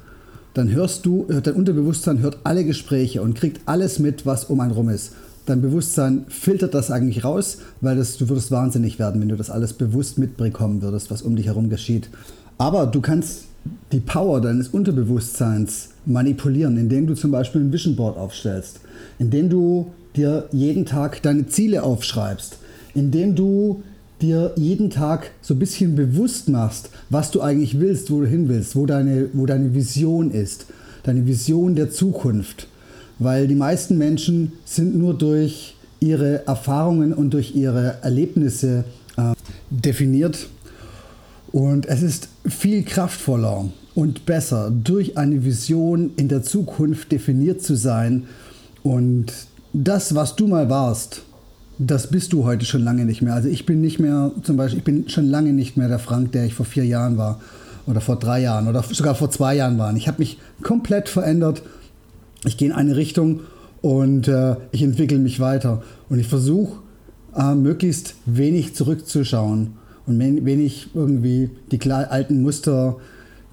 dann 0.53 0.69
hörst 0.69 1.07
du, 1.07 1.29
dein 1.29 1.55
Unterbewusstsein 1.55 2.19
hört 2.23 2.39
alle 2.43 2.65
Gespräche 2.65 3.23
und 3.23 3.37
kriegt 3.37 3.61
alles 3.67 4.01
mit, 4.01 4.27
was 4.27 4.47
um 4.47 4.59
einen 4.59 4.73
rum 4.73 4.89
ist. 4.89 5.13
Dein 5.47 5.63
Bewusstsein 5.63 6.25
filtert 6.29 6.75
das 6.75 6.91
eigentlich 6.91 7.23
raus, 7.23 7.59
weil 7.83 7.95
das, 7.95 8.17
du 8.17 8.29
würdest 8.29 8.51
wahnsinnig 8.51 8.99
werden, 8.99 9.21
wenn 9.21 9.29
du 9.29 9.37
das 9.37 9.49
alles 9.49 9.75
bewusst 9.75 10.19
mitbekommen 10.19 10.83
würdest, 10.83 11.13
was 11.13 11.23
um 11.23 11.37
dich 11.37 11.47
herum 11.47 11.71
geschieht. 11.71 12.11
Aber 12.59 12.87
du 12.89 13.01
kannst 13.01 13.45
die 13.93 14.01
Power 14.01 14.41
deines 14.41 14.69
Unterbewusstseins 14.69 15.91
manipulieren, 16.07 16.77
indem 16.77 17.07
du 17.07 17.15
zum 17.15 17.31
Beispiel 17.31 17.61
ein 17.61 17.71
Vision 17.71 17.97
Board 17.97 18.17
aufstellst, 18.17 18.81
indem 19.19 19.49
du 19.49 19.93
dir 20.17 20.49
jeden 20.53 20.87
Tag 20.87 21.23
deine 21.23 21.47
Ziele 21.47 21.83
aufschreibst, 21.83 22.59
indem 22.95 23.35
du 23.35 23.83
dir 24.21 24.53
jeden 24.57 24.91
Tag 24.91 25.31
so 25.43 25.55
ein 25.55 25.59
bisschen 25.59 25.95
bewusst 25.95 26.49
machst, 26.49 26.91
was 27.11 27.31
du 27.31 27.41
eigentlich 27.41 27.79
willst, 27.79 28.11
wo 28.11 28.21
du 28.21 28.27
hin 28.27 28.49
willst, 28.49 28.75
wo 28.75 28.87
deine, 28.87 29.29
wo 29.33 29.47
deine 29.47 29.75
Vision 29.75 30.31
ist, 30.31 30.67
deine 31.05 31.27
Vision 31.27 31.75
der 31.75 31.91
Zukunft. 31.91 32.67
Weil 33.19 33.47
die 33.49 33.55
meisten 33.55 33.99
Menschen 33.99 34.53
sind 34.65 34.97
nur 34.97 35.15
durch 35.17 35.77
ihre 36.01 36.47
Erfahrungen 36.47 37.13
und 37.13 37.31
durch 37.31 37.55
ihre 37.55 37.99
Erlebnisse 38.03 38.85
äh, 39.17 39.35
definiert 39.71 40.49
und 41.53 41.87
es 41.87 42.03
ist 42.03 42.29
viel 42.47 42.83
kraftvoller 42.83 43.67
und 43.95 44.27
besser, 44.27 44.71
durch 44.71 45.17
eine 45.17 45.45
Vision 45.45 46.11
in 46.17 46.29
der 46.29 46.43
Zukunft 46.43 47.11
definiert 47.11 47.63
zu 47.63 47.75
sein. 47.75 48.25
Und 48.83 49.33
das, 49.73 50.15
was 50.15 50.37
du 50.37 50.47
mal 50.47 50.69
warst, 50.69 51.23
das 51.79 52.09
bist 52.09 52.33
du 52.33 52.45
heute 52.45 52.65
schon 52.65 52.83
lange 52.83 53.05
nicht 53.05 53.23
mehr. 53.23 53.35
Also 53.35 53.49
ich 53.49 53.67
bin 53.67 53.81
nicht 53.81 53.99
mehr, 53.99 54.33
zum 54.43 54.57
Beispiel, 54.57 54.79
ich 54.79 54.85
bin 54.85 55.09
schon 55.09 55.27
lange 55.27 55.53
nicht 55.53 55.77
mehr 55.77 55.89
der 55.89 55.99
Frank, 55.99 56.33
der 56.33 56.45
ich 56.45 56.55
vor 56.55 56.67
vier 56.67 56.85
Jahren 56.85 57.17
war 57.17 57.41
oder 57.87 58.01
vor 58.01 58.19
drei 58.19 58.41
Jahren 58.41 58.69
oder 58.69 58.83
sogar 58.83 59.15
vor 59.15 59.31
zwei 59.31 59.57
Jahren 59.57 59.79
war. 59.79 59.95
Ich 59.97 60.07
habe 60.07 60.19
mich 60.19 60.39
komplett 60.63 61.09
verändert. 61.09 61.63
Ich 62.45 62.57
gehe 62.57 62.69
in 62.69 62.75
eine 62.75 62.97
Richtung 62.97 63.41
und 63.81 64.29
äh, 64.29 64.57
ich 64.71 64.83
entwickle 64.83 65.19
mich 65.19 65.41
weiter. 65.41 65.83
Und 66.09 66.19
ich 66.19 66.27
versuche, 66.27 66.81
äh, 67.35 67.55
möglichst 67.55 68.17
wenig 68.27 68.75
zurückzuschauen 68.75 69.78
und 70.09 70.19
wenig 70.19 70.89
irgendwie 70.95 71.51
die 71.71 71.81
alten 71.91 72.43
Muster, 72.43 72.97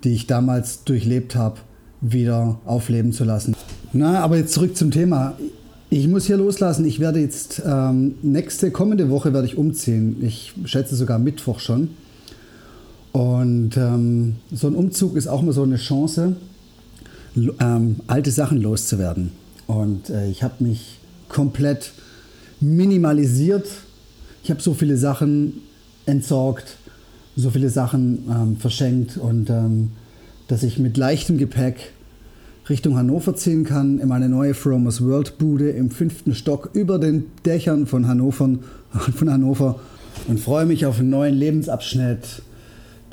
die 0.03 0.13
ich 0.13 0.27
damals 0.27 0.83
durchlebt 0.83 1.35
habe, 1.35 1.57
wieder 2.01 2.59
aufleben 2.65 3.11
zu 3.11 3.23
lassen. 3.23 3.55
Na, 3.93 4.19
aber 4.19 4.37
jetzt 4.37 4.53
zurück 4.53 4.75
zum 4.75 4.91
Thema. 4.91 5.37
Ich 5.89 6.07
muss 6.07 6.25
hier 6.25 6.37
loslassen. 6.37 6.85
Ich 6.85 6.99
werde 6.99 7.19
jetzt 7.19 7.61
ähm, 7.65 8.15
nächste 8.21 8.71
kommende 8.71 9.09
Woche 9.09 9.33
werde 9.33 9.47
ich 9.47 9.57
umziehen. 9.57 10.17
Ich 10.21 10.53
schätze 10.65 10.95
sogar 10.95 11.19
Mittwoch 11.19 11.59
schon. 11.59 11.89
Und 13.11 13.77
ähm, 13.77 14.35
so 14.51 14.67
ein 14.67 14.75
Umzug 14.75 15.15
ist 15.15 15.27
auch 15.27 15.41
mal 15.41 15.53
so 15.53 15.63
eine 15.63 15.77
Chance, 15.77 16.35
ähm, 17.61 17.97
alte 18.07 18.31
Sachen 18.31 18.61
loszuwerden. 18.61 19.31
Und 19.67 20.09
äh, 20.09 20.27
ich 20.29 20.43
habe 20.43 20.63
mich 20.63 20.99
komplett 21.29 21.93
minimalisiert. 22.59 23.67
Ich 24.43 24.51
habe 24.51 24.61
so 24.61 24.73
viele 24.73 24.97
Sachen 24.97 25.61
entsorgt, 26.05 26.77
so 27.35 27.49
viele 27.49 27.69
Sachen 27.69 28.25
ähm, 28.29 28.57
verschenkt 28.57 29.17
und 29.17 29.49
ähm, 29.49 29.91
dass 30.47 30.63
ich 30.63 30.77
mit 30.77 30.97
leichtem 30.97 31.37
Gepäck 31.37 31.91
Richtung 32.69 32.97
Hannover 32.97 33.35
ziehen 33.35 33.63
kann, 33.63 33.99
in 33.99 34.07
meine 34.07 34.29
neue 34.29 34.53
Fromers 34.53 35.03
World 35.03 35.37
Bude 35.37 35.69
im 35.69 35.91
fünften 35.91 36.33
Stock 36.33 36.71
über 36.73 36.97
den 36.97 37.25
Dächern 37.45 37.85
von 37.85 38.07
Hannover, 38.07 38.57
von 39.15 39.29
Hannover 39.29 39.79
und 40.27 40.39
freue 40.39 40.65
mich 40.65 40.85
auf 40.85 40.99
einen 40.99 41.09
neuen 41.09 41.35
Lebensabschnitt, 41.35 42.41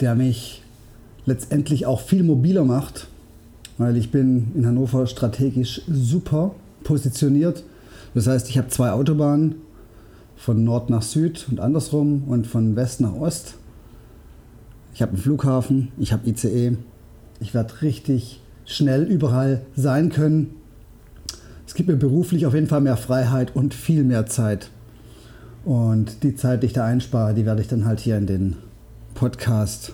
der 0.01 0.15
mich 0.15 0.63
letztendlich 1.27 1.87
auch 1.87 2.01
viel 2.01 2.23
mobiler 2.23 2.65
macht, 2.65 3.09
weil 3.79 3.97
ich 3.97 4.11
bin 4.11 4.53
in 4.55 4.67
Hannover 4.67 5.07
strategisch 5.07 5.83
super 5.91 6.55
positioniert. 6.83 7.63
Das 8.15 8.27
heißt, 8.27 8.49
ich 8.49 8.59
habe 8.59 8.69
zwei 8.69 8.91
Autobahnen 8.91 9.57
von 10.43 10.65
Nord 10.65 10.91
nach 10.91 11.03
Süd 11.03 11.47
und 11.49 11.61
andersrum 11.61 12.25
und 12.27 12.49
von 12.49 12.75
West 12.75 13.01
nach 13.01 13.15
Ost. 13.15 13.55
Ich 14.93 15.01
habe 15.01 15.13
einen 15.13 15.21
Flughafen, 15.21 15.93
ich 15.99 16.13
habe 16.13 16.29
ICE. 16.29 16.77
Ich 17.39 17.55
werde 17.55 17.81
richtig 17.81 18.41
schnell 18.65 19.05
überall 19.05 19.63
sein 19.77 20.11
können. 20.11 20.57
Es 21.65 21.75
gibt 21.75 21.89
mir 21.89 21.97
beruflich 21.97 22.45
auf 22.45 22.55
jeden 22.55 22.67
Fall 22.67 22.81
mehr 22.81 22.97
Freiheit 22.97 23.55
und 23.55 23.73
viel 23.73 24.03
mehr 24.03 24.27
Zeit. 24.27 24.71
Und 25.65 26.25
die 26.25 26.35
Zeit, 26.35 26.65
die 26.65 26.67
ich 26.67 26.73
da 26.73 26.87
einspare, 26.87 27.35
die 27.35 27.47
werde 27.47 27.61
ich 27.61 27.69
dann 27.69 27.85
halt 27.85 28.01
hier 28.01 28.19
in 28.19 28.27
den 28.27 28.57
Podcast 29.15 29.93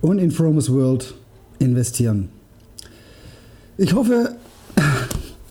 und 0.00 0.18
in 0.18 0.32
Fromus 0.32 0.72
World 0.72 1.14
investieren. 1.60 2.30
Ich 3.76 3.94
hoffe, 3.94 4.34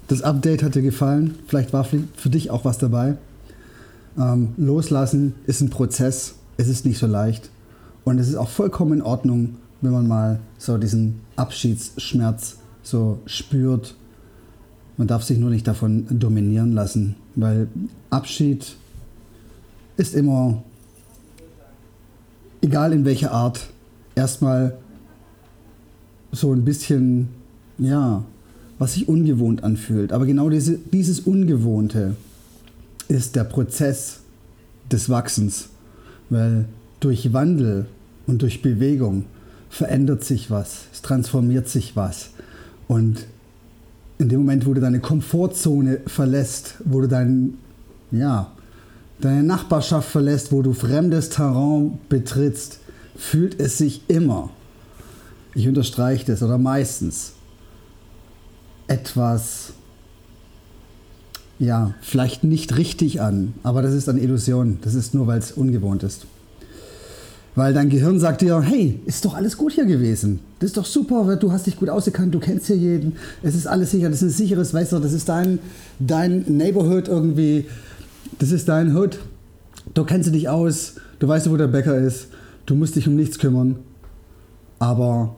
das 0.10 0.22
Update 0.22 0.64
hat 0.64 0.76
dir 0.76 0.82
gefallen. 0.82 1.36
Vielleicht 1.48 1.72
war 1.72 1.86
für 1.86 2.30
dich 2.30 2.52
auch 2.52 2.66
was 2.66 2.78
dabei. 2.78 3.16
Ähm, 4.18 4.54
loslassen 4.58 5.36
ist 5.46 5.62
ein 5.62 5.70
Prozess. 5.70 6.36
Es 6.58 6.68
ist 6.68 6.86
nicht 6.86 6.98
so 6.98 7.08
leicht. 7.08 7.50
Und 8.04 8.20
es 8.20 8.30
ist 8.30 8.36
auch 8.36 8.50
vollkommen 8.50 8.94
in 8.94 9.02
Ordnung, 9.02 9.56
wenn 9.82 9.92
man 9.92 10.08
mal 10.08 10.40
so 10.58 10.78
diesen 10.78 11.22
Abschiedsschmerz 11.36 12.58
so 12.82 13.20
spürt. 13.26 13.96
Man 14.98 15.08
darf 15.08 15.24
sich 15.24 15.38
nur 15.38 15.50
nicht 15.50 15.68
davon 15.68 16.08
dominieren 16.10 16.72
lassen, 16.72 17.16
weil 17.36 17.68
Abschied 18.10 18.76
ist 19.98 20.16
immer, 20.16 20.64
egal 22.62 22.94
in 22.94 23.06
welcher 23.06 23.32
Art, 23.32 23.70
erstmal 24.16 24.78
so 26.32 26.52
ein 26.52 26.66
bisschen 26.66 27.30
ja, 27.78 28.24
was 28.80 28.94
sich 28.94 29.08
ungewohnt 29.08 29.64
anfühlt. 29.64 30.12
Aber 30.12 30.26
genau 30.26 30.50
diese, 30.50 30.78
dieses 30.78 31.20
Ungewohnte 31.20 32.16
ist 33.08 33.36
der 33.36 33.44
Prozess 33.44 34.20
des 34.92 35.10
Wachsens, 35.10 35.70
weil 36.30 36.66
durch 37.00 37.34
Wandel 37.34 37.86
und 38.26 38.42
durch 38.42 38.62
Bewegung 38.62 39.26
verändert 39.70 40.24
sich 40.24 40.50
was, 40.50 40.86
es 40.94 41.02
transformiert 41.02 41.68
sich 41.68 41.96
was. 41.96 42.32
Und 42.88 43.26
in 44.18 44.30
dem 44.30 44.40
Moment, 44.40 44.66
wo 44.66 44.74
du 44.74 44.82
deine 44.82 45.00
Komfortzone 45.00 46.02
verlässt, 46.08 46.76
wo 46.86 47.02
du 47.02 47.08
dein, 47.08 47.58
ja, 48.12 48.52
deine 49.20 49.44
Nachbarschaft 49.44 50.10
verlässt, 50.10 50.52
wo 50.52 50.62
du 50.62 50.74
fremdes 50.74 51.30
Terrain 51.30 52.00
betrittst, 52.10 52.80
fühlt 53.16 53.60
es 53.60 53.78
sich 53.78 54.02
immer, 54.08 54.50
ich 55.54 55.68
unterstreiche 55.68 56.26
das, 56.26 56.44
oder 56.44 56.58
meistens, 56.58 57.34
etwas, 58.88 59.74
ja, 61.60 61.94
vielleicht 62.02 62.44
nicht 62.44 62.78
richtig 62.78 63.22
an, 63.22 63.54
aber 63.64 63.82
das 63.82 63.94
ist 63.94 64.08
eine 64.10 64.22
Illusion. 64.22 64.78
Das 64.82 64.94
ist 64.94 65.14
nur, 65.14 65.28
weil 65.28 65.40
es 65.40 65.52
ungewohnt 65.52 66.04
ist. 66.04 66.26
Weil 67.56 67.74
dein 67.74 67.90
Gehirn 67.90 68.20
sagt 68.20 68.42
dir, 68.42 68.62
hey, 68.62 69.00
ist 69.08 69.26
doch 69.26 69.34
alles 69.34 69.58
gut 69.58 69.74
hier 69.74 69.86
gewesen. 69.86 70.42
Das 70.60 70.68
ist 70.68 70.78
doch 70.78 70.86
super, 70.86 71.36
du 71.38 71.52
hast 71.52 71.66
dich 71.66 71.78
gut 71.78 71.90
ausgekannt, 71.90 72.36
du 72.36 72.40
kennst 72.40 72.68
hier 72.68 72.78
jeden. 72.78 73.14
Es 73.42 73.56
ist 73.56 73.66
alles 73.66 73.90
sicher, 73.90 74.10
das 74.10 74.22
ist 74.22 74.34
ein 74.34 74.38
sicheres, 74.38 74.72
du, 74.72 75.00
das 75.00 75.12
ist 75.12 75.28
dein, 75.28 75.58
dein 75.98 76.46
Neighborhood 76.48 77.08
irgendwie. 77.08 77.66
Das 78.38 78.52
ist 78.52 78.70
dein 78.70 78.96
Hood. 78.96 79.18
Du 79.96 80.04
kennst 80.04 80.32
dich 80.36 80.50
aus, 80.50 80.96
du 81.18 81.28
weißt, 81.28 81.50
wo 81.50 81.58
der 81.58 81.68
Bäcker 81.68 81.98
ist, 81.98 82.28
du 82.68 82.76
musst 82.76 82.96
dich 82.96 83.08
um 83.08 83.16
nichts 83.16 83.40
kümmern. 83.40 83.78
Aber 84.78 85.36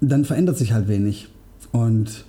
dann 0.00 0.24
verändert 0.24 0.58
sich 0.58 0.72
halt 0.72 0.88
wenig. 0.88 1.28
Und 1.70 2.24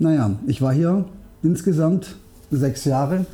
naja, 0.00 0.40
ich 0.48 0.60
war 0.60 0.72
hier 0.72 1.04
insgesamt 1.44 2.16
sechs 2.58 2.84
Jahre. 2.84 3.26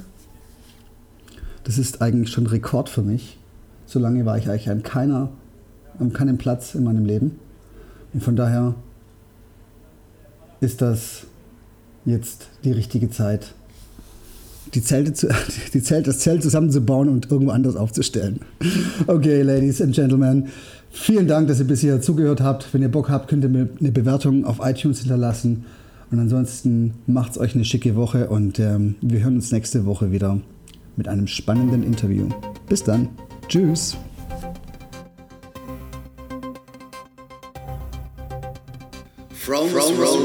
Das 1.65 1.79
ist 1.79 2.03
eigentlich 2.03 2.33
schon 2.33 2.47
Rekord 2.47 2.89
für 2.89 3.03
mich. 3.03 3.39
So 3.87 3.99
lange 3.99 4.25
war 4.25 4.37
ich 4.39 4.49
eigentlich 4.49 4.71
an, 4.71 4.83
keiner, 4.83 5.31
an 5.99 6.13
keinem 6.13 6.39
Platz 6.39 6.75
in 6.75 6.85
meinem 6.85 7.05
Leben. 7.05 7.39
Und 8.13 8.23
von 8.23 8.37
daher 8.37 8.75
ist 10.61 10.83
das 10.83 11.27
jetzt 12.05 12.49
die 12.65 12.73
richtige 12.73 13.11
Zeit, 13.11 13.55
die 14.75 14.83
Zelte 14.83 15.13
zu, 15.13 15.29
die 15.75 15.83
Zelt, 15.83 16.07
das 16.07 16.21
Zelt 16.21 16.43
zusammenzubauen 16.43 17.09
und 17.09 17.31
irgendwo 17.31 17.53
anders 17.53 17.77
aufzustellen. 17.77 18.41
Okay, 19.07 19.43
Ladies 19.43 19.81
and 19.81 19.95
Gentlemen, 19.95 20.49
vielen 20.91 21.29
Dank, 21.29 21.49
dass 21.49 21.59
ihr 21.59 21.67
bis 21.67 21.81
hier 21.81 22.01
zugehört 22.01 22.41
habt. 22.41 22.73
Wenn 22.73 22.83
ihr 22.83 22.91
Bock 22.91 23.09
habt, 23.09 23.29
könnt 23.29 23.45
ihr 23.45 23.51
mir 23.51 23.69
eine 23.79 23.93
Bewertung 23.93 24.45
auf 24.45 24.59
iTunes 24.63 25.01
hinterlassen. 25.01 25.65
Und 26.11 26.21
ansonsten 26.21 26.95
macht's 27.07 27.39
euch 27.39 27.55
eine 27.55 27.65
schicke 27.65 27.97
Woche 27.97 28.29
und 28.29 28.59
ähm, 28.59 28.95
wir 29.01 29.21
hören 29.21 29.37
uns 29.37 29.51
nächste 29.51 29.87
Woche 29.87 30.13
wieder 30.13 30.41
mit 30.97 31.09
einem 31.09 31.27
spannenden 31.27 31.83
Interview. 31.83 32.29
Bis 32.69 32.85
dann. 32.85 33.09
Tschüss. 33.49 33.97
From, 39.31 39.69
from, 39.69 39.95
from, 39.95 40.17